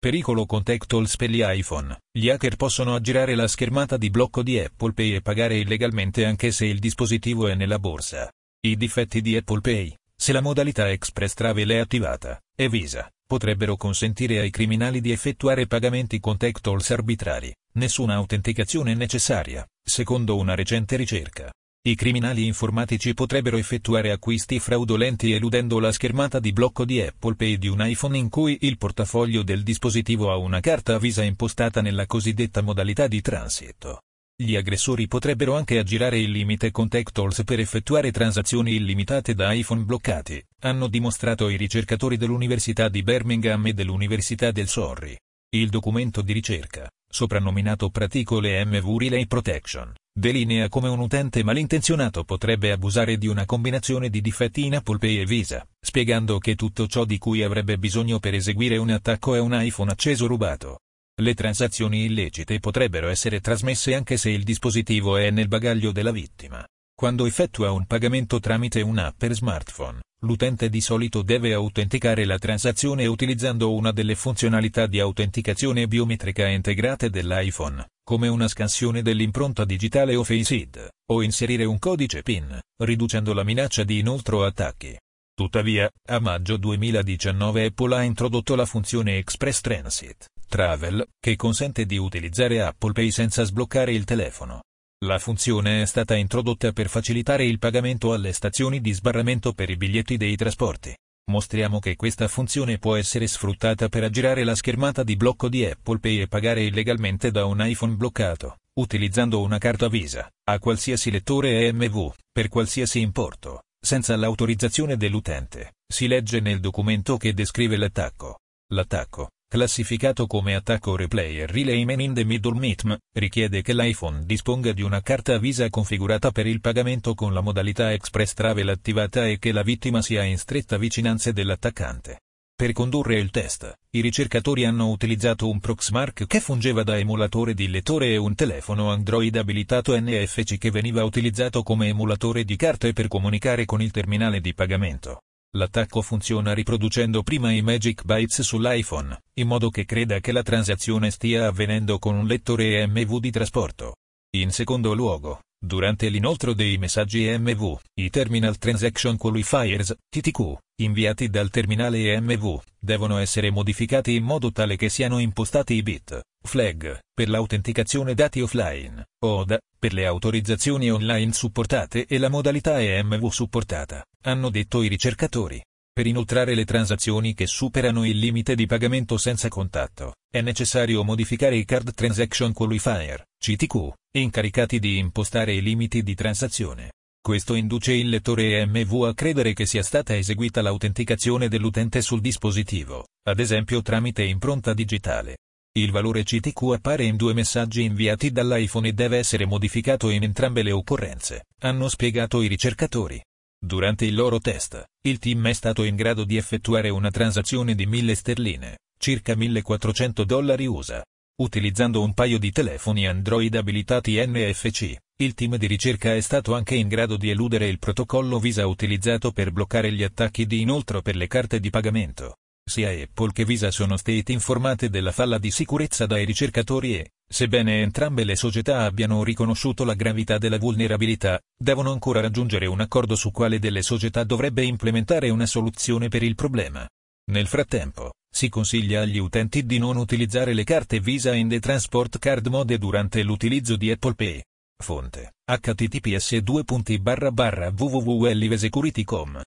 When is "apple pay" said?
4.58-5.16, 9.36-9.94, 27.00-27.56, 54.76-55.18, 92.60-93.10, 105.64-106.20, 243.92-244.42